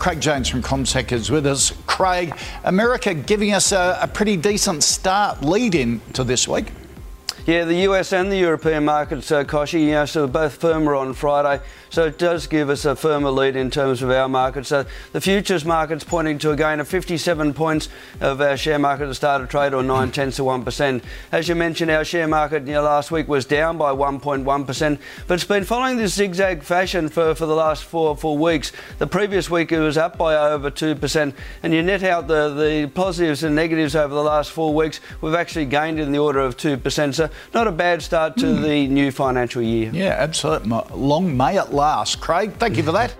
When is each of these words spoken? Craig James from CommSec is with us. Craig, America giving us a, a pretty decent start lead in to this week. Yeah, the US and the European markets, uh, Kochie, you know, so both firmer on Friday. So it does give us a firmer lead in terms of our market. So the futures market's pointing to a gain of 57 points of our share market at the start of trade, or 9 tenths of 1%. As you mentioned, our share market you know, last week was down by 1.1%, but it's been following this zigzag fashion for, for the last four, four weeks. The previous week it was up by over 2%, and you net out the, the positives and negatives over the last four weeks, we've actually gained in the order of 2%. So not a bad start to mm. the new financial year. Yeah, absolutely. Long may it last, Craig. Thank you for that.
Craig 0.00 0.18
James 0.18 0.48
from 0.48 0.62
CommSec 0.62 1.12
is 1.12 1.30
with 1.30 1.44
us. 1.46 1.74
Craig, 1.86 2.34
America 2.64 3.12
giving 3.12 3.52
us 3.52 3.70
a, 3.70 3.98
a 4.00 4.08
pretty 4.08 4.34
decent 4.34 4.82
start 4.82 5.42
lead 5.42 5.74
in 5.74 6.00
to 6.14 6.24
this 6.24 6.48
week. 6.48 6.72
Yeah, 7.46 7.64
the 7.64 7.88
US 7.88 8.12
and 8.12 8.30
the 8.30 8.36
European 8.36 8.84
markets, 8.84 9.32
uh, 9.32 9.44
Kochie, 9.44 9.80
you 9.80 9.92
know, 9.92 10.04
so 10.04 10.26
both 10.26 10.56
firmer 10.56 10.94
on 10.94 11.14
Friday. 11.14 11.62
So 11.88 12.04
it 12.04 12.18
does 12.18 12.46
give 12.46 12.68
us 12.68 12.84
a 12.84 12.94
firmer 12.94 13.30
lead 13.30 13.56
in 13.56 13.70
terms 13.70 14.02
of 14.02 14.10
our 14.10 14.28
market. 14.28 14.66
So 14.66 14.84
the 15.12 15.22
futures 15.22 15.64
market's 15.64 16.04
pointing 16.04 16.38
to 16.40 16.52
a 16.52 16.56
gain 16.56 16.80
of 16.80 16.86
57 16.86 17.54
points 17.54 17.88
of 18.20 18.42
our 18.42 18.58
share 18.58 18.78
market 18.78 19.04
at 19.04 19.08
the 19.08 19.14
start 19.14 19.40
of 19.40 19.48
trade, 19.48 19.72
or 19.72 19.82
9 19.82 20.12
tenths 20.12 20.38
of 20.38 20.44
1%. 20.44 21.02
As 21.32 21.48
you 21.48 21.54
mentioned, 21.54 21.90
our 21.90 22.04
share 22.04 22.28
market 22.28 22.66
you 22.66 22.74
know, 22.74 22.82
last 22.82 23.10
week 23.10 23.26
was 23.26 23.46
down 23.46 23.78
by 23.78 23.90
1.1%, 23.90 24.98
but 25.26 25.34
it's 25.34 25.44
been 25.44 25.64
following 25.64 25.96
this 25.96 26.14
zigzag 26.14 26.62
fashion 26.62 27.08
for, 27.08 27.34
for 27.34 27.46
the 27.46 27.56
last 27.56 27.84
four, 27.84 28.16
four 28.16 28.36
weeks. 28.36 28.70
The 28.98 29.06
previous 29.06 29.48
week 29.48 29.72
it 29.72 29.80
was 29.80 29.96
up 29.96 30.18
by 30.18 30.36
over 30.36 30.70
2%, 30.70 31.34
and 31.62 31.74
you 31.74 31.82
net 31.82 32.02
out 32.02 32.28
the, 32.28 32.54
the 32.54 32.90
positives 32.94 33.42
and 33.42 33.56
negatives 33.56 33.96
over 33.96 34.14
the 34.14 34.22
last 34.22 34.50
four 34.50 34.74
weeks, 34.74 35.00
we've 35.22 35.34
actually 35.34 35.66
gained 35.66 35.98
in 35.98 36.12
the 36.12 36.18
order 36.18 36.40
of 36.40 36.58
2%. 36.58 37.14
So 37.14 37.29
not 37.54 37.66
a 37.66 37.72
bad 37.72 38.02
start 38.02 38.36
to 38.38 38.46
mm. 38.46 38.62
the 38.62 38.86
new 38.88 39.10
financial 39.10 39.62
year. 39.62 39.90
Yeah, 39.92 40.16
absolutely. 40.18 40.70
Long 40.94 41.36
may 41.36 41.58
it 41.58 41.72
last, 41.72 42.20
Craig. 42.20 42.54
Thank 42.54 42.76
you 42.76 42.82
for 42.82 42.92
that. 42.92 43.14